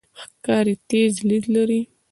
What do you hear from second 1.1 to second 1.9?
لید لري.